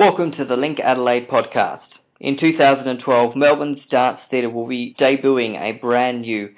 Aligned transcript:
Welcome 0.00 0.32
to 0.38 0.46
the 0.46 0.56
Link 0.56 0.80
Adelaide 0.80 1.28
podcast. 1.28 1.82
In 2.20 2.38
2012, 2.38 3.36
Melbourne's 3.36 3.82
Dance 3.90 4.18
Theatre 4.30 4.48
will 4.48 4.66
be 4.66 4.96
debuting 4.98 5.60
a 5.60 5.72
brand 5.72 6.22
new, 6.22 6.48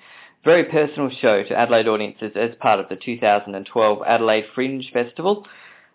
very 0.45 0.63
personal 0.67 1.11
show 1.11 1.43
to 1.43 1.59
Adelaide 1.59 1.89
audiences 1.89 2.35
as 2.37 2.51
part 2.61 2.79
of 2.79 2.89
the 2.89 2.95
2012 2.95 3.99
Adelaide 4.07 4.45
Fringe 4.55 4.89
Festival. 4.93 5.45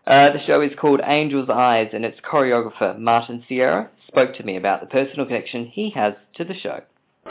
Uh, 0.05 0.33
the 0.33 0.46
show 0.46 0.60
is 0.60 0.73
called 0.78 0.99
Angel's 0.99 1.49
Eyes 1.49 1.91
and 1.94 2.04
its 2.04 2.20
choreographer, 2.20 2.99
Martin 2.99 3.42
Sierra, 3.48 3.92
spoke 4.10 4.36
to 4.36 4.44
me 4.44 4.58
about 4.58 4.82
the 4.82 4.88
personal 4.88 5.26
connection 5.26 5.68
he 5.68 5.90
has 5.92 6.16
to 6.36 6.44
the 6.44 6.54
show. 6.54 6.82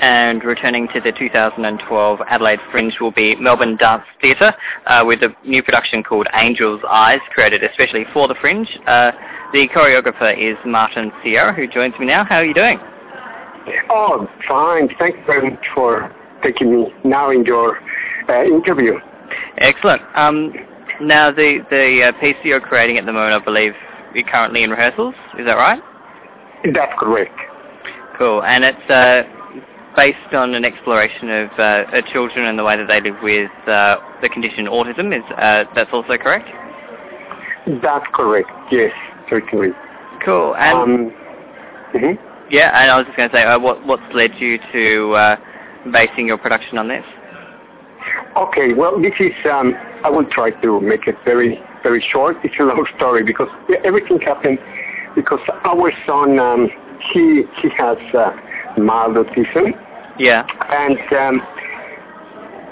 And 0.01 0.43
returning 0.45 0.89
to 0.95 1.01
the 1.03 1.12
2012 1.12 2.21
Adelaide 2.27 2.61
Fringe 2.71 2.95
will 3.03 3.12
be 3.12 3.37
Melbourne 3.37 3.77
Dance 3.77 4.05
Theatre 4.23 4.55
uh, 4.87 5.05
with 5.07 5.23
a 5.23 5.37
new 5.46 5.62
production 5.62 6.03
called 6.03 6.27
Angel's 6.33 6.80
Eyes, 6.89 7.21
created 7.35 7.62
especially 7.62 8.07
for 8.14 8.29
the 8.29 8.35
Fringe. 8.35 8.79
Uh, 8.87 9.12
the 9.52 9.68
choreographer 9.68 10.36
is 10.36 10.56
Martin 10.64 11.12
Sierra, 11.22 11.52
who 11.52 11.66
joins 11.66 11.98
me 11.98 12.06
now. 12.06 12.24
How 12.24 12.37
are 12.37 12.45
you 12.45 12.54
doing? 12.54 12.78
Oh, 13.91 14.28
fine. 14.46 14.88
Thanks 14.98 15.18
very 15.27 15.50
much 15.50 15.66
for 15.74 16.14
taking 16.42 16.70
me 16.70 16.92
now 17.04 17.30
in 17.30 17.45
your 17.45 17.78
uh, 18.28 18.45
interview. 18.45 18.95
Excellent. 19.59 20.02
Um, 20.14 20.52
now, 21.01 21.30
the, 21.30 21.64
the 21.70 22.12
uh, 22.14 22.20
piece 22.20 22.37
you're 22.45 22.60
creating 22.60 22.98
at 22.98 23.06
the 23.06 23.12
moment, 23.12 23.40
I 23.40 23.45
believe 23.45 23.73
you're 24.14 24.27
currently 24.27 24.62
in 24.62 24.70
rehearsals. 24.70 25.14
Is 25.38 25.46
that 25.46 25.54
right? 25.54 25.82
That's 26.73 26.92
correct. 26.98 27.38
Cool. 28.18 28.42
And 28.42 28.65
it's 28.65 28.90
uh, 28.90 29.23
based 29.96 30.32
on 30.32 30.54
an 30.54 30.65
exploration 30.65 31.28
of 31.30 31.51
uh, 31.59 32.02
children 32.12 32.46
and 32.46 32.59
the 32.59 32.65
way 32.65 32.76
that 32.76 32.87
they 32.87 33.01
live 33.01 33.20
with 33.23 33.51
uh, 33.66 33.96
the 34.23 34.28
condition 34.28 34.66
autism. 34.66 35.16
Is 35.16 35.24
uh, 35.37 35.65
that's 35.74 35.90
also 35.92 36.16
correct? 36.16 36.48
That's 37.82 38.06
correct. 38.15 38.51
Yes, 38.70 38.92
certainly. 39.29 39.71
Cool. 40.25 40.55
And 40.57 40.79
um, 40.79 41.15
mm-hmm. 41.95 42.51
yeah, 42.51 42.80
and 42.80 42.91
I 42.91 42.97
was 42.97 43.07
just 43.07 43.16
going 43.16 43.30
to 43.30 43.37
say, 43.37 43.45
uh, 43.45 43.59
what 43.59 43.87
what's 43.87 44.02
led 44.15 44.35
you 44.38 44.59
to 44.73 45.13
uh, 45.13 45.37
basing 45.93 46.27
your 46.27 46.38
production 46.38 46.79
on 46.79 46.88
this? 46.88 47.05
Okay. 48.37 48.73
Well, 48.73 49.01
this 49.01 49.15
is. 49.21 49.33
Um, 49.51 49.74
I 50.05 50.10
will 50.10 50.27
try 50.27 50.51
to 50.51 50.80
make 50.80 51.07
it 51.07 51.16
very 51.24 51.60
very 51.83 52.05
short. 52.13 52.37
It's 52.45 52.55
a 52.59 52.65
long 52.65 52.87
story 52.96 53.23
because 53.24 53.49
everything 53.85 54.21
happened 54.21 54.59
because 55.15 55.40
our 55.65 55.93
son 56.07 56.38
um, 56.38 56.68
he 57.13 57.45
he 57.63 57.68
has 57.77 57.99
uh, 58.15 58.33
mild 58.79 59.16
autism 59.16 59.73
yeah. 60.18 60.46
And 60.71 60.99
um, 61.13 61.43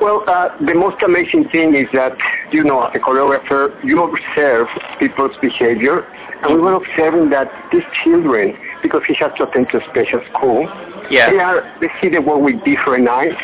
well, 0.00 0.24
uh, 0.26 0.48
the 0.64 0.74
most 0.74 1.02
amazing 1.02 1.48
thing 1.50 1.74
is 1.74 1.86
that 1.92 2.16
you 2.54 2.62
know, 2.62 2.84
as 2.84 2.94
a 2.94 2.98
choreographer, 2.98 3.74
you 3.84 4.02
observe 4.02 4.68
people's 5.00 5.36
behavior, 5.42 6.06
and 6.42 6.54
we 6.54 6.60
were 6.60 6.74
observing 6.74 7.30
that 7.30 7.50
these 7.72 7.82
children, 8.02 8.56
because 8.82 9.02
he 9.08 9.14
has 9.14 9.32
to 9.38 9.48
attend 9.48 9.68
to 9.70 9.78
a 9.78 9.84
special 9.90 10.20
school, 10.30 10.70
yeah. 11.10 11.30
they 11.30 11.38
are 11.38 11.60
they 11.80 11.88
see 12.00 12.08
the 12.08 12.20
world 12.20 12.44
with 12.44 12.62
different 12.64 13.08
eyes. 13.08 13.34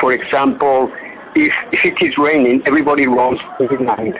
For 0.00 0.12
example, 0.12 0.92
if 1.34 1.52
if 1.72 1.80
it 1.84 2.06
is 2.06 2.16
raining, 2.16 2.62
everybody 2.66 3.06
runs 3.06 3.40
behind, 3.58 4.14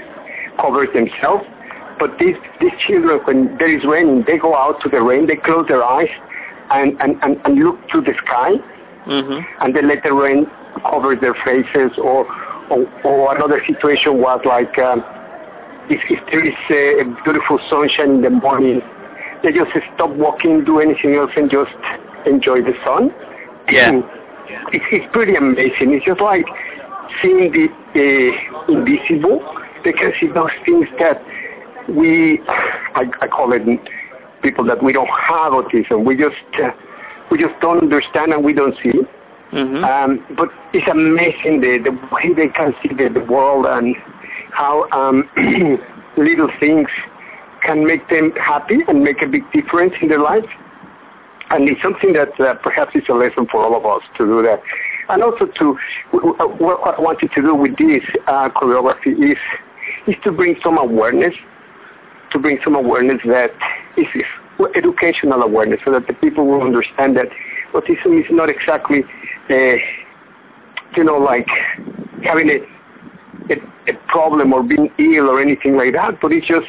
covers 0.61 0.89
themselves. 0.93 1.45
But 2.01 2.19
these 2.19 2.37
these 2.61 2.77
children, 2.85 3.21
when 3.25 3.57
there 3.59 3.73
is 3.73 3.85
raining, 3.85 4.25
they 4.27 4.39
go 4.39 4.57
out 4.57 4.81
to 4.83 4.89
the 4.89 5.01
rain, 5.01 5.29
they 5.29 5.37
close 5.37 5.69
their 5.69 5.85
eyes, 5.85 6.11
and 6.71 7.01
and, 7.01 7.17
and, 7.23 7.41
and 7.45 7.65
look 7.65 7.79
to 7.91 8.01
the 8.01 8.15
sky 8.25 8.59
mm-hmm. 9.07 9.65
and 9.65 9.75
they 9.75 9.83
let 9.83 10.03
the 10.03 10.13
rain 10.13 10.47
cover 10.83 11.17
their 11.17 11.35
faces 11.45 11.97
or 11.99 12.27
or, 12.71 12.87
or 13.05 13.37
another 13.37 13.63
situation 13.67 14.19
was 14.21 14.41
like 14.45 14.79
um, 14.79 15.05
if, 15.89 16.01
if 16.11 16.25
there 16.31 16.45
is 16.45 16.55
a, 16.71 17.01
a 17.03 17.23
beautiful 17.25 17.59
sunshine 17.71 18.17
in 18.17 18.23
the 18.23 18.31
morning 18.31 18.81
they 19.43 19.53
just 19.53 19.71
stop 19.95 20.11
walking 20.11 20.65
do 20.65 20.81
anything 20.81 21.15
else 21.15 21.31
and 21.37 21.51
just 21.51 21.73
enjoy 22.27 22.63
the 22.63 22.75
sun. 22.85 23.15
Yeah. 23.71 24.01
It's, 24.73 24.85
it's 24.93 25.13
pretty 25.13 25.35
amazing. 25.35 25.93
It's 25.93 26.07
just 26.07 26.21
like 26.21 26.47
seeing 27.21 27.51
the 27.51 27.67
uh, 27.67 28.73
invisible 28.73 29.43
they 29.87 29.93
can 29.93 30.13
see 30.21 30.27
those 30.27 30.51
things 30.65 30.89
that 30.99 31.23
we 31.89 32.41
I, 32.95 33.05
I 33.21 33.29
call 33.29 33.53
it 33.53 33.63
people 34.43 34.65
that 34.67 34.83
we 34.83 34.93
don't 34.93 35.09
have 35.09 35.53
autism. 35.53 36.05
We 36.05 36.17
just 36.17 36.35
uh, 36.61 36.71
we 37.31 37.39
just 37.39 37.55
don't 37.61 37.79
understand 37.79 38.33
and 38.33 38.45
we 38.45 38.53
don't 38.53 38.75
see. 38.83 38.93
Mm-hmm. 39.53 39.85
Um, 39.85 40.37
but 40.37 40.49
it's 40.73 40.89
amazing 40.89 41.61
the, 41.61 41.79
the 41.79 41.93
way 42.13 42.35
they 42.35 42.49
can 42.49 42.75
see 42.83 42.89
the, 42.89 43.09
the 43.09 43.25
world 43.25 43.67
and 43.67 43.95
how 44.51 44.89
um, 44.91 45.29
little 46.17 46.51
things 46.59 46.89
can 47.63 47.87
make 47.87 48.09
them 48.09 48.33
happy 48.33 48.81
and 48.89 49.03
make 49.03 49.23
a 49.23 49.27
big 49.27 49.51
difference 49.53 49.95
in 50.01 50.09
their 50.09 50.21
life. 50.21 50.45
And 51.51 51.69
it's 51.69 51.81
something 51.81 52.13
that 52.15 52.39
uh, 52.41 52.55
perhaps 52.55 52.97
is 52.97 53.05
a 53.09 53.13
lesson 53.13 53.47
for 53.51 53.63
all 53.63 53.77
of 53.77 53.87
us 53.87 54.03
to 54.19 54.27
do 54.27 54.43
that. 54.43 54.61
And 55.09 55.23
also 55.23 55.47
to, 55.47 55.79
what 56.11 56.99
I 56.99 57.01
wanted 57.01 57.31
to 57.33 57.43
do 57.43 57.55
with 57.55 57.77
this 57.79 58.03
uh, 58.27 58.49
choreography 58.51 59.33
is, 59.33 59.39
is 60.09 60.17
to 60.25 60.33
bring 60.33 60.57
some 60.63 60.77
awareness, 60.77 61.35
to 62.33 62.39
bring 62.41 62.59
some 62.65 62.75
awareness 62.75 63.21
that 63.27 63.53
is, 63.97 64.07
educational 64.75 65.43
awareness 65.43 65.81
so 65.85 65.93
that 65.93 66.07
the 66.07 66.15
people 66.15 66.47
will 66.47 66.63
understand 66.63 67.17
that 67.17 67.29
autism 67.75 68.21
is 68.21 68.27
not 68.31 68.49
exactly, 68.49 69.03
uh, 69.51 69.77
you 70.97 71.05
know, 71.05 71.19
like 71.19 71.49
having 72.23 72.51
a, 72.51 73.53
a, 73.53 73.57
a 73.89 73.95
problem 74.09 74.53
or 74.53 74.63
being 74.63 74.91
ill 74.99 75.29
or 75.29 75.41
anything 75.41 75.77
like 75.77 75.93
that, 75.93 76.21
but 76.21 76.33
it's 76.33 76.47
just 76.47 76.67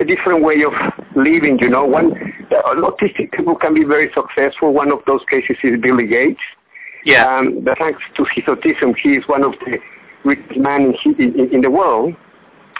a 0.00 0.04
different 0.04 0.42
way 0.42 0.62
of 0.64 0.72
living, 1.14 1.58
you 1.60 1.68
know. 1.68 1.84
One, 1.84 2.12
uh, 2.50 2.74
autistic 2.74 3.32
people 3.32 3.54
can 3.54 3.74
be 3.74 3.84
very 3.84 4.10
successful. 4.12 4.72
One 4.72 4.90
of 4.90 4.98
those 5.06 5.20
cases 5.30 5.56
is 5.62 5.80
Billy 5.80 6.06
Gates. 6.06 6.40
Yeah. 7.04 7.38
Um, 7.38 7.66
thanks 7.78 8.02
to 8.16 8.24
his 8.34 8.44
autism, 8.44 8.96
he 8.96 9.10
is 9.10 9.24
one 9.28 9.44
of 9.44 9.52
the 9.64 9.78
richest 10.24 10.58
men 10.58 10.94
in, 11.04 11.14
in, 11.20 11.54
in 11.54 11.60
the 11.60 11.70
world 11.70 12.14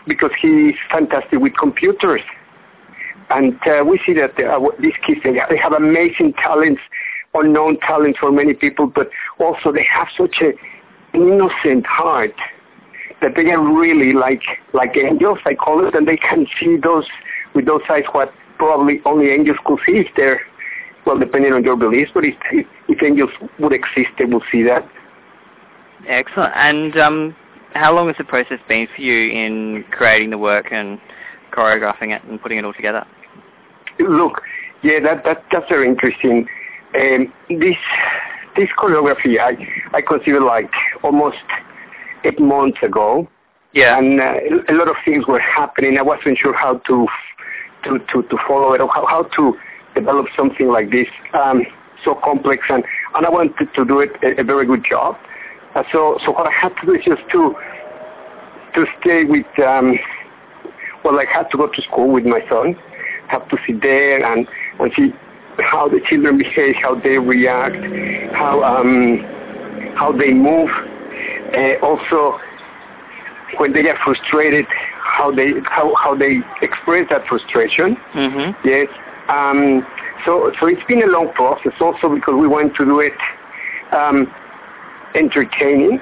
because 0.06 0.30
he 0.40 0.68
is 0.68 0.76
fantastic 0.90 1.38
with 1.40 1.56
computers. 1.58 2.22
And 3.30 3.58
uh, 3.66 3.84
we 3.84 4.00
see 4.04 4.14
that 4.14 4.38
uh, 4.38 4.60
these 4.80 4.94
kids, 5.06 5.20
they 5.24 5.34
have, 5.34 5.48
they 5.48 5.56
have 5.56 5.72
amazing 5.72 6.34
talents, 6.34 6.80
unknown 7.34 7.78
talent 7.80 8.16
for 8.18 8.30
many 8.32 8.54
people, 8.54 8.86
but 8.86 9.08
also 9.38 9.72
they 9.72 9.86
have 9.92 10.08
such 10.16 10.36
a, 10.40 10.50
an 11.16 11.28
innocent 11.28 11.86
heart 11.86 12.34
that 13.20 13.32
they 13.36 13.50
are 13.50 13.60
really 13.60 14.12
like 14.12 14.42
like 14.72 14.96
angels, 14.96 15.38
I 15.46 15.54
call 15.54 15.86
it, 15.86 15.94
and 15.94 16.06
they 16.06 16.16
can 16.16 16.46
see 16.58 16.76
those 16.76 17.06
with 17.54 17.66
those 17.66 17.82
eyes 17.88 18.04
what 18.12 18.32
probably 18.58 19.00
only 19.04 19.30
angels 19.30 19.58
could 19.64 19.78
see 19.86 19.98
if 19.98 20.08
they're, 20.16 20.40
well, 21.06 21.18
depending 21.18 21.52
on 21.52 21.64
your 21.64 21.76
beliefs, 21.76 22.10
but 22.14 22.24
if, 22.24 22.34
if 22.88 23.02
angels 23.02 23.30
would 23.58 23.72
exist, 23.72 24.10
they 24.18 24.24
would 24.24 24.42
see 24.50 24.62
that. 24.62 24.88
Excellent. 26.08 26.52
And 26.54 26.96
um, 26.98 27.36
how 27.74 27.94
long 27.94 28.08
has 28.08 28.16
the 28.16 28.24
process 28.24 28.58
been 28.68 28.88
for 28.94 29.02
you 29.02 29.32
in 29.32 29.84
creating 29.90 30.30
the 30.30 30.38
work 30.38 30.66
and 30.70 31.00
choreographing 31.52 32.14
it 32.14 32.22
and 32.24 32.40
putting 32.40 32.58
it 32.58 32.64
all 32.64 32.72
together? 32.72 33.04
Look, 33.98 34.42
yeah, 34.82 35.00
that, 35.00 35.24
that 35.24 35.44
that's 35.52 35.68
very 35.68 35.88
interesting. 35.88 36.48
Um, 36.94 37.32
this 37.48 37.76
this 38.56 38.68
choreography, 38.78 39.38
I 39.40 39.56
I 39.96 40.00
consider 40.00 40.40
like 40.40 40.70
almost 41.02 41.44
eight 42.24 42.40
months 42.40 42.78
ago. 42.82 43.28
Yeah. 43.72 43.98
And 43.98 44.20
uh, 44.20 44.34
a 44.68 44.74
lot 44.74 44.88
of 44.88 44.96
things 45.04 45.26
were 45.26 45.40
happening. 45.40 45.98
I 45.98 46.02
wasn't 46.02 46.38
sure 46.38 46.54
how 46.54 46.78
to 46.78 47.06
to 47.84 47.98
to, 47.98 48.22
to 48.22 48.36
follow 48.46 48.72
it 48.74 48.80
or 48.80 48.88
how, 48.88 49.06
how 49.06 49.24
to 49.24 49.58
develop 49.94 50.26
something 50.36 50.68
like 50.68 50.90
this 50.90 51.08
um, 51.34 51.64
so 52.04 52.14
complex 52.22 52.64
and 52.68 52.84
and 53.14 53.26
I 53.26 53.30
wanted 53.30 53.72
to 53.74 53.84
do 53.84 54.00
it 54.00 54.10
a, 54.22 54.40
a 54.40 54.44
very 54.44 54.66
good 54.66 54.84
job. 54.88 55.16
Uh, 55.74 55.82
so 55.90 56.18
so 56.24 56.30
what 56.32 56.46
I 56.46 56.52
had 56.52 56.72
to 56.80 56.86
do 56.86 56.94
is 56.94 57.04
just 57.04 57.22
to 57.32 57.54
to 58.74 58.86
stay 59.00 59.24
with 59.24 59.46
um, 59.58 59.98
well 61.04 61.18
I 61.18 61.24
had 61.24 61.50
to 61.50 61.56
go 61.56 61.66
to 61.66 61.82
school 61.82 62.12
with 62.12 62.24
my 62.24 62.40
son 62.48 62.76
have 63.28 63.48
to 63.48 63.56
sit 63.66 63.80
there 63.82 64.24
and, 64.24 64.46
and 64.78 64.92
see 64.96 65.12
how 65.58 65.88
the 65.88 66.00
children 66.08 66.38
behave, 66.38 66.74
how 66.82 66.94
they 66.94 67.18
react, 67.18 67.76
how 68.34 68.62
um, 68.62 69.18
how 69.96 70.12
they 70.12 70.32
move. 70.32 70.70
Uh, 71.54 71.74
also, 71.82 72.38
when 73.58 73.72
they 73.72 73.88
are 73.88 73.98
frustrated, 74.04 74.66
how 74.98 75.32
they 75.34 75.52
how, 75.64 75.94
how 76.02 76.14
they 76.14 76.40
express 76.62 77.08
that 77.10 77.26
frustration. 77.26 77.96
Mm-hmm. 78.14 78.68
Yes. 78.68 78.88
Um, 79.28 79.86
so 80.24 80.52
so 80.58 80.66
it's 80.66 80.84
been 80.84 81.02
a 81.02 81.06
long 81.06 81.32
process 81.34 81.72
also 81.80 82.14
because 82.14 82.34
we 82.34 82.48
want 82.48 82.74
to 82.76 82.84
do 82.84 83.00
it 83.00 83.12
um, 83.92 84.32
entertaining. 85.14 86.00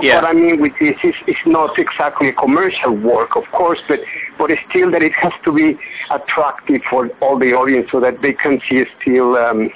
Yeah. 0.00 0.16
What 0.16 0.24
I 0.24 0.32
mean 0.32 0.60
with 0.60 0.72
this 0.80 0.96
is 1.04 1.14
it's 1.26 1.46
not 1.46 1.78
exactly 1.78 2.28
a 2.28 2.32
commercial 2.32 2.96
work, 2.96 3.36
of 3.36 3.44
course, 3.52 3.78
but 3.88 4.00
but 4.38 4.50
still 4.68 4.90
that 4.90 5.02
it 5.02 5.12
has 5.12 5.32
to 5.44 5.52
be 5.52 5.78
attractive 6.10 6.80
for 6.90 7.08
all 7.20 7.38
the 7.38 7.52
audience 7.52 7.88
so 7.92 8.00
that 8.00 8.20
they 8.20 8.32
can 8.32 8.60
see 8.68 8.82
still 9.00 9.36
um, 9.36 9.70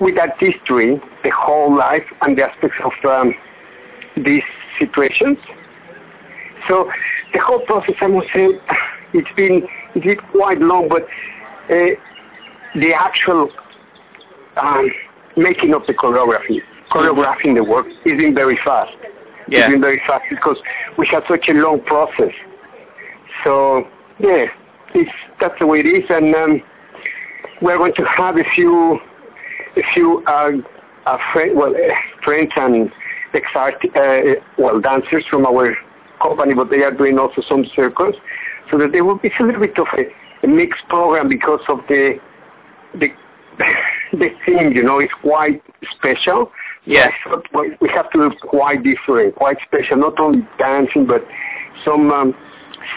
with 0.00 0.16
that 0.16 0.36
history, 0.40 1.00
the 1.22 1.30
whole 1.30 1.76
life 1.76 2.04
and 2.22 2.36
the 2.36 2.42
aspects 2.42 2.76
of 2.84 2.92
um, 3.08 3.34
these 4.16 4.42
situations. 4.78 5.38
So 6.68 6.90
the 7.32 7.38
whole 7.38 7.60
process, 7.60 7.94
I 8.00 8.08
must 8.08 8.26
say, 8.34 8.48
it's 9.14 9.32
been 9.36 9.62
quite 10.32 10.58
long, 10.58 10.88
but 10.88 11.02
uh, 11.70 11.94
the 12.74 12.92
actual 12.92 13.50
um, 14.56 14.90
making 15.36 15.74
of 15.74 15.86
the 15.86 15.94
choreography, 15.94 16.60
choreographing 16.90 17.54
the 17.54 17.64
work, 17.64 17.86
is 18.04 18.18
been 18.18 18.34
very 18.34 18.58
fast. 18.64 18.92
Yeah. 19.48 19.68
Been 19.70 19.80
very 19.80 20.00
fast 20.06 20.24
because 20.30 20.56
we 20.98 21.06
had 21.06 21.22
such 21.28 21.48
a 21.48 21.52
long 21.52 21.80
process. 21.82 22.32
So 23.44 23.86
yeah, 24.18 24.46
it's 24.94 25.10
that's 25.40 25.58
the 25.58 25.66
way 25.66 25.80
it 25.80 25.86
is, 25.86 26.04
and 26.08 26.34
um, 26.34 26.62
we're 27.60 27.78
going 27.78 27.94
to 27.94 28.04
have 28.04 28.36
a 28.36 28.44
few, 28.54 28.98
a 29.76 29.82
few 29.94 30.22
uh, 30.26 30.52
uh, 31.06 31.18
friend, 31.32 31.56
well, 31.56 31.74
uh, 31.74 31.94
friends 32.24 32.50
and 32.56 32.90
ex 33.34 33.46
uh, 33.56 34.40
well 34.58 34.80
dancers 34.80 35.24
from 35.28 35.46
our 35.46 35.76
company, 36.20 36.54
but 36.54 36.70
they 36.70 36.82
are 36.82 36.92
doing 36.92 37.18
also 37.18 37.42
some 37.48 37.64
circles, 37.74 38.14
so 38.70 38.78
that 38.78 38.92
there 38.92 39.04
will 39.04 39.18
be 39.18 39.30
a 39.40 39.42
little 39.42 39.60
bit 39.60 39.78
of 39.78 39.86
a, 39.96 40.46
a 40.46 40.48
mixed 40.48 40.86
program 40.88 41.28
because 41.28 41.60
of 41.68 41.78
the 41.88 42.18
the 42.94 43.08
the 44.12 44.28
theme, 44.46 44.72
you 44.72 44.82
know, 44.82 45.00
is 45.00 45.10
quite 45.20 45.62
special. 45.96 46.50
Yeah. 46.84 47.10
but 47.52 47.64
we 47.80 47.88
have 47.90 48.10
to 48.10 48.30
do 48.30 48.36
quite 48.40 48.82
different, 48.82 49.36
quite 49.36 49.56
special, 49.66 49.98
not 49.98 50.18
only 50.18 50.46
dancing, 50.58 51.06
but 51.06 51.24
some 51.84 52.10
um, 52.10 52.34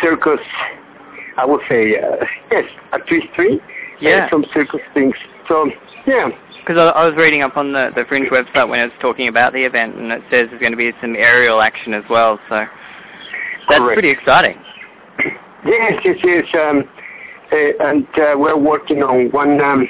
circus, 0.01 0.39
I 1.37 1.45
would 1.45 1.61
say, 1.69 1.97
uh, 1.99 2.25
yes, 2.51 2.63
artistry, 2.91 3.61
Yeah. 4.01 4.23
and 4.23 4.29
some 4.31 4.45
circus 4.53 4.81
things. 4.93 5.15
So, 5.47 5.69
yeah, 6.07 6.29
Because 6.61 6.77
I, 6.77 6.99
I 6.99 7.05
was 7.05 7.15
reading 7.15 7.43
up 7.43 7.57
on 7.57 7.73
the, 7.73 7.91
the 7.95 8.05
Fringe 8.05 8.29
website 8.29 8.67
when 8.67 8.79
it 8.79 8.85
was 8.85 8.93
talking 8.99 9.27
about 9.27 9.53
the 9.53 9.63
event, 9.63 9.95
and 9.95 10.11
it 10.11 10.21
says 10.31 10.47
there's 10.49 10.59
going 10.59 10.71
to 10.71 10.77
be 10.77 10.91
some 11.01 11.15
aerial 11.15 11.61
action 11.61 11.93
as 11.93 12.03
well. 12.09 12.39
So 12.49 12.65
that's 13.69 13.79
Correct. 13.79 13.93
pretty 13.95 14.09
exciting. 14.09 14.57
yes, 15.65 16.01
yes, 16.03 16.17
yes. 16.23 16.45
Um, 16.55 16.83
uh, 17.51 17.85
and 17.87 18.07
uh, 18.17 18.33
we're 18.35 18.57
working 18.57 19.03
on 19.03 19.29
one 19.31 19.61
um, 19.61 19.87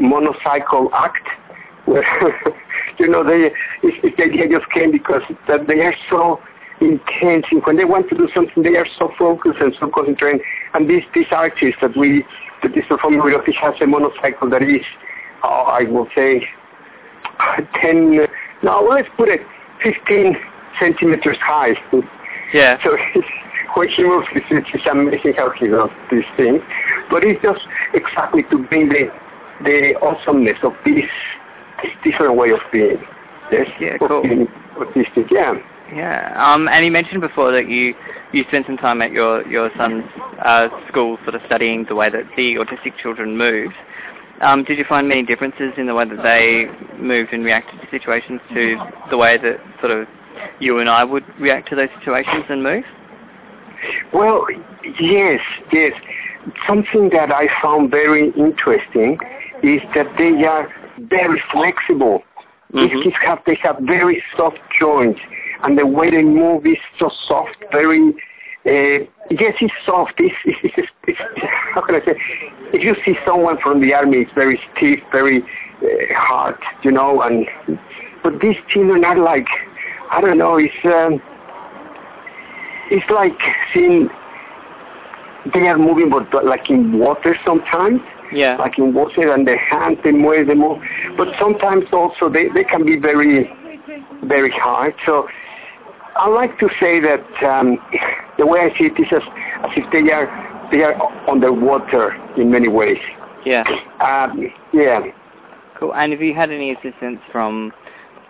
monocycle 0.00 0.88
act 0.94 1.28
where, 1.84 2.02
you 2.98 3.08
know, 3.08 3.24
they, 3.24 3.52
it's, 3.82 3.98
it's 4.02 4.16
the 4.16 4.24
idea 4.24 4.58
just 4.58 4.70
came 4.72 4.90
because 4.90 5.22
that 5.48 5.66
they 5.66 5.80
are 5.80 5.94
so 6.10 6.40
intense 6.80 7.46
and 7.50 7.64
when 7.64 7.76
they 7.76 7.84
want 7.84 8.08
to 8.10 8.16
do 8.16 8.28
something 8.34 8.62
they 8.62 8.76
are 8.76 8.86
so 8.98 9.10
focused 9.18 9.60
and 9.60 9.74
so 9.80 9.88
concentrated. 9.88 10.40
And 10.74 10.88
this 10.88 11.04
this 11.14 11.26
artist 11.30 11.78
that 11.80 11.96
we 11.96 12.24
that 12.62 12.76
is 12.76 12.84
performing 12.88 13.22
with 13.22 13.34
us 13.34 13.54
has 13.60 13.74
a 13.80 13.86
monocycle 13.86 14.50
that 14.50 14.62
is 14.62 14.84
oh, 15.42 15.64
I 15.68 15.84
will 15.84 16.08
say 16.14 16.46
10 17.80 18.26
no 18.62 18.86
let's 18.90 19.08
put 19.16 19.28
it 19.28 19.40
15 19.82 20.36
centimeters 20.78 21.38
high. 21.40 21.74
Yeah. 22.52 22.78
so 22.82 22.96
when 23.74 23.88
he 23.88 24.04
moves 24.04 24.26
it's, 24.34 24.68
it's 24.72 24.86
amazing 24.86 25.34
how 25.36 25.50
he 25.50 25.68
does 25.68 25.90
these 26.10 26.24
things. 26.36 26.62
But 27.10 27.24
it's 27.24 27.40
just 27.42 27.66
exactly 27.94 28.42
to 28.50 28.58
bring 28.68 28.88
the 28.88 29.10
the 29.64 29.94
awesomeness 30.02 30.58
of 30.62 30.74
this 30.84 30.94
this 30.94 31.10
different 32.04 32.36
way 32.36 32.50
of 32.50 32.60
being 32.72 32.98
yes 33.52 33.68
Yeah, 33.80 33.96
cool. 33.98 34.22
being 34.22 34.46
autistic 34.78 35.30
yeah 35.30 35.54
Yeah. 35.94 36.34
Um, 36.36 36.68
and 36.68 36.84
you 36.84 36.90
mentioned 36.90 37.20
before 37.20 37.52
that 37.52 37.68
you 37.68 37.94
you 38.32 38.44
spent 38.48 38.66
some 38.66 38.76
time 38.76 39.00
at 39.02 39.12
your 39.12 39.46
your 39.48 39.70
son's 39.76 40.04
uh, 40.44 40.68
school, 40.88 41.16
sort 41.24 41.34
of 41.36 41.42
studying 41.46 41.84
the 41.88 41.94
way 41.94 42.10
that 42.10 42.24
the 42.36 42.56
autistic 42.56 42.96
children 43.00 43.36
moved. 43.38 43.74
Um, 44.40 44.64
did 44.64 44.76
you 44.78 44.84
find 44.84 45.08
many 45.08 45.22
differences 45.22 45.72
in 45.78 45.86
the 45.86 45.94
way 45.94 46.04
that 46.04 46.22
they 46.22 46.66
moved 46.98 47.32
and 47.32 47.44
reacted 47.44 47.80
to 47.80 47.86
situations 47.88 48.40
to 48.52 48.76
the 49.10 49.16
way 49.16 49.38
that 49.38 49.58
sort 49.80 49.92
of 49.92 50.08
you 50.58 50.78
and 50.80 50.90
I 50.90 51.04
would 51.04 51.24
react 51.38 51.68
to 51.70 51.76
those 51.76 51.88
situations 51.98 52.44
and 52.50 52.62
move? 52.62 52.84
Well, 54.12 54.44
yes, 55.00 55.40
yes. 55.72 55.92
Something 56.66 57.10
that 57.10 57.32
I 57.32 57.48
found 57.62 57.90
very 57.90 58.30
interesting 58.36 59.18
is 59.62 59.80
that 59.94 60.06
they 60.18 60.44
are 60.44 60.68
very 60.98 61.42
flexible. 61.52 62.22
Mhm. 62.72 62.90
These 62.90 63.02
kids 63.04 63.16
have 63.24 63.40
they 63.46 63.54
have 63.62 63.78
very 63.80 64.22
soft 64.36 64.58
joints, 64.78 65.20
and 65.62 65.78
the 65.78 65.86
way 65.86 66.10
they 66.10 66.22
move 66.22 66.66
is 66.66 66.78
so 66.98 67.10
soft, 67.28 67.56
very. 67.72 68.14
Uh, 68.66 69.06
yes, 69.30 69.54
it's 69.60 69.72
soft. 69.84 70.14
It's, 70.18 70.34
it's, 70.44 70.58
it's, 70.76 70.88
it's, 71.06 71.20
how 71.72 71.82
can 71.82 71.94
I 71.94 72.00
say? 72.04 72.18
If 72.72 72.82
you 72.82 72.96
see 73.04 73.16
someone 73.24 73.58
from 73.62 73.80
the 73.80 73.94
army, 73.94 74.18
it's 74.18 74.32
very 74.32 74.60
stiff, 74.74 74.98
very 75.12 75.40
uh, 75.42 75.86
hard, 76.16 76.56
you 76.82 76.90
know. 76.90 77.22
And 77.22 77.46
but 78.24 78.40
these 78.40 78.56
children 78.68 79.04
are 79.04 79.16
like, 79.16 79.46
I 80.10 80.20
don't 80.20 80.38
know. 80.38 80.56
It's 80.56 80.74
um, 80.84 81.22
it's 82.90 83.08
like 83.08 83.38
seeing 83.72 84.08
they 85.54 85.68
are 85.68 85.78
moving, 85.78 86.10
but 86.10 86.44
like 86.44 86.68
in 86.68 86.98
water 86.98 87.36
sometimes 87.44 88.00
Yeah. 88.32 88.56
like 88.56 88.78
in 88.78 88.94
water 88.94 89.32
and 89.32 89.46
their 89.46 89.58
hands 89.58 89.98
they 90.04 90.12
move 90.12 90.46
they 90.46 90.54
move 90.54 90.78
but 91.16 91.28
sometimes 91.38 91.84
also 91.92 92.28
they, 92.28 92.48
they 92.54 92.64
can 92.64 92.84
be 92.84 92.96
very 92.96 93.50
very 94.24 94.50
hard 94.50 94.94
so 95.04 95.28
I 96.16 96.28
like 96.28 96.58
to 96.60 96.68
say 96.80 96.98
that 97.00 97.24
um, 97.44 97.78
the 98.38 98.46
way 98.46 98.60
I 98.60 98.76
see 98.78 98.84
it 98.86 98.98
is 98.98 99.06
as, 99.12 99.22
as 99.64 99.70
if 99.76 99.90
they 99.92 100.10
are 100.12 100.26
they 100.70 100.82
are 100.82 100.94
underwater 101.28 102.14
in 102.36 102.50
many 102.50 102.68
ways 102.68 102.98
Yeah. 103.44 103.64
um, 104.00 104.50
yeah 104.72 105.00
Cool. 105.78 105.94
And 105.94 106.12
have 106.12 106.22
you 106.22 106.34
had 106.34 106.50
any 106.50 106.72
assistance 106.72 107.20
from 107.30 107.70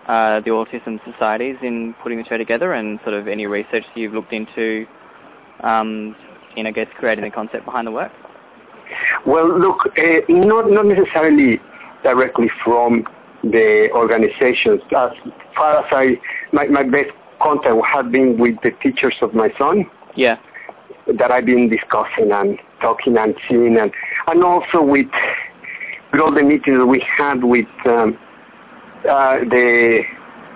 uh, 0.07 0.41
the 0.41 0.49
autism 0.49 0.99
societies 1.09 1.55
in 1.61 1.95
putting 2.03 2.17
the 2.17 2.25
show 2.25 2.37
together, 2.37 2.73
and 2.73 2.99
sort 3.03 3.13
of 3.15 3.27
any 3.27 3.45
research 3.45 3.85
you've 3.95 4.13
looked 4.13 4.33
into, 4.33 4.85
um, 5.63 6.13
in 6.57 6.67
I 6.67 6.71
guess 6.71 6.87
creating 6.97 7.23
the 7.23 7.31
concept 7.31 7.63
behind 7.63 7.87
the 7.87 7.91
work? 7.91 8.11
Well, 9.25 9.59
look, 9.59 9.85
uh, 9.97 10.03
not 10.29 10.69
not 10.71 10.85
necessarily 10.85 11.59
directly 12.03 12.49
from 12.63 13.05
the 13.43 13.89
organizations. 13.93 14.81
As 14.95 15.11
far 15.55 15.79
as 15.79 15.85
I, 15.91 16.19
my, 16.51 16.67
my 16.67 16.83
best 16.83 17.11
contact 17.41 17.75
had 17.85 18.11
been 18.11 18.37
with 18.37 18.55
the 18.63 18.71
teachers 18.81 19.15
of 19.21 19.33
my 19.33 19.49
son 19.57 19.85
Yeah. 20.15 20.37
that 21.19 21.31
I've 21.31 21.45
been 21.45 21.69
discussing 21.69 22.31
and 22.31 22.57
talking 22.81 23.17
and 23.17 23.35
seeing, 23.47 23.77
and 23.77 23.91
and 24.27 24.43
also 24.43 24.81
with 24.81 25.07
with 26.11 26.21
all 26.21 26.31
the 26.33 26.43
meetings 26.43 26.79
we 26.87 26.99
had 27.17 27.43
with 27.43 27.67
um, 27.85 28.17
uh, 29.09 29.39
the 29.39 30.03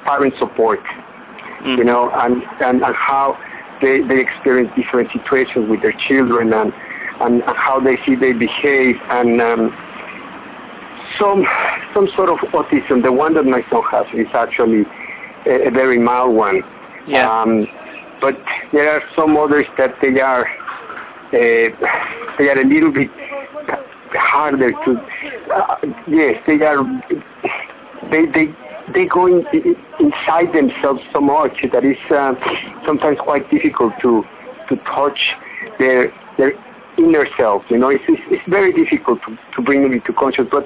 parent 0.06 0.34
support, 0.40 0.80
Mm. 1.64 1.78
you 1.78 1.84
know, 1.84 2.10
and, 2.16 2.42
and 2.62 2.82
and 2.84 2.96
how 2.96 3.38
they 3.82 4.02
they 4.02 4.20
experience 4.20 4.72
different 4.76 5.12
situations 5.12 5.70
with 5.70 5.82
their 5.84 5.94
children 6.08 6.52
and 6.54 6.74
and, 7.22 7.42
and 7.44 7.58
how 7.58 7.80
they 7.80 7.98
see 8.06 8.16
they 8.16 8.34
behave 8.34 8.96
and 9.10 9.42
um, 9.42 9.72
some 11.20 11.46
some 11.94 12.08
sort 12.16 12.30
of 12.30 12.38
autism. 12.50 13.04
The 13.04 13.12
one 13.12 13.34
that 13.36 13.44
my 13.46 13.64
son 13.70 13.84
has 13.92 14.06
is 14.14 14.28
actually 14.34 14.84
a, 15.46 15.68
a 15.68 15.72
very 15.72 16.00
mild 16.00 16.36
one. 16.36 16.62
Yeah. 17.08 17.30
Um, 17.30 17.68
but 18.20 18.38
there 18.72 18.92
are 18.92 19.02
some 19.16 19.36
others 19.38 19.66
that 19.78 19.96
they 20.02 20.20
are 20.20 20.46
uh, 20.46 21.70
they 22.38 22.50
are 22.50 22.60
a 22.60 22.66
little 22.66 22.92
bit 22.94 23.10
harder 24.14 24.72
to. 24.72 24.92
Uh, 25.54 25.76
yes, 26.08 26.42
they 26.46 26.62
are. 26.62 26.84
They 28.12 28.26
they 28.26 28.56
they 28.94 29.06
go 29.06 29.28
in, 29.28 29.46
inside 30.00 30.54
themselves 30.54 31.02
so 31.14 31.22
much 31.22 31.64
that 31.72 31.84
it's 31.84 32.00
uh, 32.12 32.34
sometimes 32.86 33.18
quite 33.20 33.50
difficult 33.50 33.94
to 34.02 34.24
to 34.70 34.76
touch 34.86 35.20
their 35.80 36.14
their 36.38 36.54
inner 36.98 37.28
self. 37.38 37.64
You 37.70 37.78
know, 37.78 37.90
it's 37.90 38.04
it's, 38.08 38.22
it's 38.30 38.50
very 38.50 38.72
difficult 38.74 39.20
to, 39.28 39.38
to 39.56 39.62
bring 39.62 39.84
them 39.84 39.94
into 39.94 40.14
conscious. 40.14 40.48
But 40.50 40.66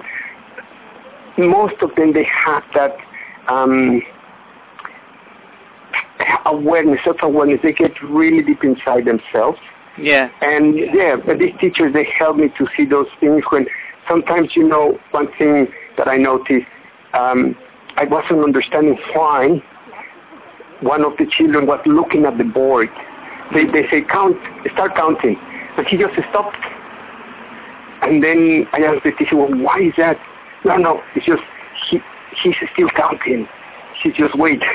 most 1.38 1.76
of 1.82 1.96
them 1.96 2.14
they 2.14 2.26
have 2.26 2.64
that. 2.74 2.98
Um, 3.48 4.02
awareness, 6.46 7.00
self-awareness, 7.04 7.60
they 7.64 7.74
get 7.74 7.92
really 8.04 8.42
deep 8.42 8.64
inside 8.64 9.06
themselves. 9.06 9.60
Yeah. 9.98 10.30
And 10.42 10.78
yeah, 10.78 11.16
but 11.16 11.40
these 11.40 11.54
teachers, 11.60 11.94
they 11.94 12.06
help 12.18 12.38
me 12.38 12.50
to 12.58 12.68
see 12.76 12.86
those 12.86 13.08
things 13.20 13.44
when 13.50 13.68
sometimes, 14.08 14.56
you 14.56 14.68
know, 14.68 15.00
one 15.12 15.28
thing 15.38 15.68
that 15.98 16.08
I 16.08 16.18
noticed, 16.18 16.68
um, 17.14 17.56
I 17.96 18.04
wasn't 18.06 18.44
understanding 18.44 18.98
why 19.14 19.64
one 20.82 21.06
of 21.06 21.14
the 21.18 21.26
children 21.26 21.66
was 21.66 21.80
looking 21.86 22.26
at 22.26 22.38
the 22.38 22.44
board. 22.44 22.90
They, 23.54 23.66
they 23.66 23.88
say, 23.90 24.02
count, 24.02 24.38
start 24.74 24.96
counting. 24.96 25.40
And 25.78 25.88
he 25.88 25.98
just 25.98 26.14
stopped. 26.30 26.58
And 28.02 28.24
then 28.24 28.68
I 28.74 28.80
asked 28.82 29.04
the 29.04 29.12
teacher, 29.12 29.36
well, 29.36 29.54
why 29.54 29.80
is 29.82 29.94
that? 29.98 30.18
No, 30.64 30.78
no, 30.78 31.02
it's 31.16 31.26
just, 31.26 31.44
he, 31.90 32.00
he's 32.44 32.56
still 32.74 32.90
counting. 32.90 33.48
He 34.02 34.12
just 34.12 34.36
wait. 34.38 34.62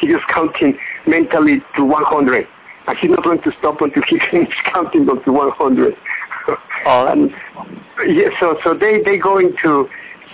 He's 0.00 0.10
just 0.10 0.28
counting 0.28 0.78
mentally 1.08 1.60
to 1.74 1.84
100 1.84 2.46
and 2.88 2.98
he's 2.98 3.10
not 3.10 3.22
going 3.22 3.42
to 3.42 3.52
stop 3.58 3.80
until 3.80 4.02
he 4.08 4.18
finishes 4.30 4.54
counting 4.72 5.08
until 5.08 5.32
100. 5.34 5.94
Oh. 6.86 7.06
and 7.12 7.30
yeah, 8.06 8.28
so 8.40 8.58
so 8.64 8.74
they 8.74 9.02
they 9.02 9.18
go 9.18 9.38
into 9.38 9.88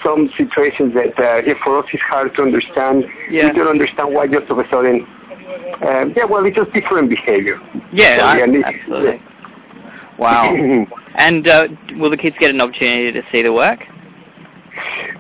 some 0.05 0.31
situations 0.37 0.95
that 0.95 1.19
uh, 1.19 1.43
yeah, 1.47 1.55
for 1.65 1.79
us 1.79 1.87
it's 1.93 2.03
hard 2.03 2.35
to 2.37 2.43
understand. 2.43 3.05
Yeah. 3.31 3.49
We 3.49 3.59
don't 3.59 3.69
understand 3.69 4.15
why 4.15 4.29
just 4.29 4.51
of 4.51 4.59
a 4.59 4.69
sudden. 4.71 5.07
Um, 5.83 6.15
yeah, 6.17 6.25
well, 6.25 6.45
it's 6.45 6.57
just 6.57 6.73
different 6.73 7.11
behavior. 7.11 7.59
Yeah, 7.93 8.19
So, 8.19 8.25
I- 8.25 8.39
and 8.39 8.55
it- 8.57 8.65
absolutely. 8.65 9.23
Wow. 10.19 10.55
And 11.17 11.47
uh, 11.47 11.69
will 11.97 12.11
the 12.11 12.17
kids 12.17 12.35
get 12.41 12.51
an 12.51 12.61
opportunity 12.61 13.13
to 13.13 13.23
see 13.31 13.41
the 13.43 13.53
work? 13.53 13.79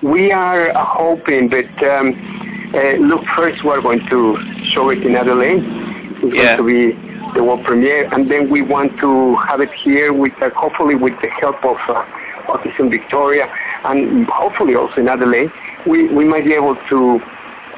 We 0.02 0.32
are 0.32 0.72
hoping 0.74 1.50
that, 1.50 1.70
um, 1.86 2.70
uh, 2.74 2.96
look, 3.06 3.22
first 3.36 3.64
we're 3.64 3.80
going 3.80 4.00
to 4.10 4.36
show 4.74 4.90
it 4.90 4.98
in 5.06 5.14
Adelaide. 5.14 5.62
It's 5.62 6.34
Yeah. 6.34 6.56
going 6.56 6.58
to 6.58 6.64
be 6.64 7.38
the 7.38 7.44
world 7.44 7.64
premiere, 7.64 8.12
and 8.12 8.28
then 8.30 8.50
we 8.50 8.60
want 8.62 8.98
to 9.00 9.36
have 9.48 9.60
it 9.60 9.70
here 9.84 10.12
with, 10.12 10.32
uh, 10.42 10.50
hopefully 10.56 10.94
with 10.96 11.14
the 11.22 11.28
help 11.40 11.64
of 11.64 11.76
uh, 11.88 12.04
Autism 12.48 12.90
Victoria, 12.90 13.46
and 13.84 14.26
hopefully 14.28 14.74
also 14.74 14.96
in 15.00 15.08
Adelaide. 15.08 15.50
We, 15.86 16.08
we 16.08 16.24
might 16.24 16.44
be 16.44 16.54
able 16.54 16.76
to, 16.88 17.20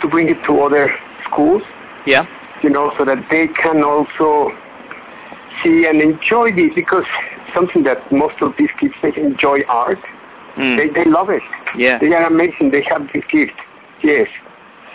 to 0.01 0.09
bring 0.09 0.29
it 0.31 0.43
to 0.47 0.61
other 0.63 0.91
schools, 1.31 1.63
Yeah. 2.07 2.25
you 2.63 2.71
know, 2.71 2.93
so 2.99 3.05
that 3.05 3.19
they 3.31 3.49
can 3.49 3.83
also 3.85 4.53
see 5.63 5.87
and 5.87 6.01
enjoy 6.01 6.53
this 6.55 6.73
because 6.75 7.05
something 7.55 7.85
that 7.85 8.11
most 8.13 8.41
of 8.41 8.53
these 8.59 8.71
kids 8.79 8.95
they 9.03 9.13
enjoy 9.17 9.61
art. 9.69 9.99
Mm. 10.57 10.77
They 10.77 11.05
they 11.05 11.09
love 11.11 11.31
it. 11.31 11.43
Yeah. 11.77 11.99
They 11.99 12.13
are 12.13 12.27
amazing. 12.27 12.71
They 12.71 12.83
have 12.89 13.03
this 13.13 13.25
gift. 13.31 13.53
Yes. 14.03 14.29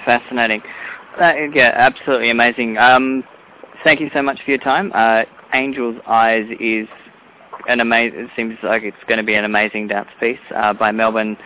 Fascinating. 0.05 0.61
Uh, 1.19 1.33
yeah, 1.53 1.73
absolutely 1.75 2.29
amazing. 2.29 2.77
Um, 2.77 3.23
thank 3.83 3.99
you 3.99 4.09
so 4.13 4.21
much 4.21 4.39
for 4.43 4.51
your 4.51 4.59
time. 4.59 4.91
Uh, 4.95 5.23
Angel's 5.53 5.97
Eyes 6.07 6.45
is 6.59 6.87
an 7.67 7.79
amazing. 7.79 8.19
It 8.21 8.29
seems 8.35 8.57
like 8.63 8.83
it's 8.83 9.03
going 9.07 9.17
to 9.17 9.23
be 9.23 9.35
an 9.35 9.43
amazing 9.43 9.87
dance 9.87 10.09
piece 10.19 10.39
uh, 10.55 10.73
by 10.73 10.91
Melbourne 10.91 11.37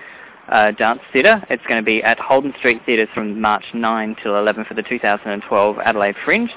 uh, 0.50 0.72
Dance 0.72 1.02
Theatre. 1.12 1.44
It's 1.50 1.64
going 1.68 1.82
to 1.82 1.86
be 1.86 2.04
at 2.04 2.20
Holden 2.20 2.54
Street 2.58 2.82
Theatres 2.86 3.10
from 3.14 3.42
March 3.42 3.66
9 3.74 4.16
till 4.22 4.38
11 4.38 4.66
for 4.66 4.74
the 4.76 4.84
2012 4.84 5.78
Adelaide 5.80 6.16
Fringe. 6.24 6.52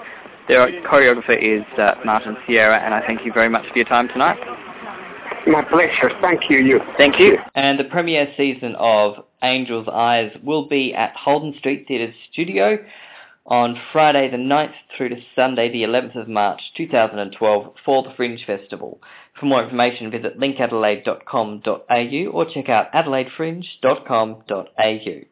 Their 0.48 0.82
choreographer 0.82 1.38
is 1.38 1.62
uh, 1.78 1.94
Martin 2.04 2.36
Sierra, 2.46 2.78
and 2.78 2.94
I 2.94 3.06
thank 3.06 3.26
you 3.26 3.32
very 3.32 3.50
much 3.50 3.68
for 3.68 3.76
your 3.76 3.84
time 3.84 4.08
tonight. 4.08 4.38
My 5.46 5.62
pleasure. 5.62 6.10
Thank 6.20 6.50
you. 6.50 6.58
You. 6.58 6.80
Thank 6.96 7.20
you. 7.20 7.38
And 7.54 7.78
the 7.78 7.84
premiere 7.84 8.26
season 8.36 8.74
of 8.78 9.24
Angel's 9.42 9.86
Eyes 9.88 10.32
will 10.42 10.66
be 10.66 10.92
at 10.94 11.14
Holden 11.14 11.54
Street 11.58 11.86
Theatre's 11.88 12.14
studio 12.32 12.78
on 13.46 13.80
Friday 13.92 14.28
the 14.30 14.36
9th 14.36 14.74
through 14.96 15.10
to 15.10 15.16
Sunday 15.34 15.70
the 15.72 15.82
11th 15.82 16.16
of 16.16 16.28
March 16.28 16.60
2012 16.76 17.74
for 17.84 18.02
the 18.02 18.12
Fringe 18.14 18.44
Festival. 18.46 19.00
For 19.40 19.46
more 19.46 19.64
information 19.64 20.10
visit 20.10 20.38
linkadelaide.com.au 20.38 22.30
or 22.32 22.44
check 22.52 22.68
out 22.68 22.92
adelaidefringe.com.au. 22.92 25.28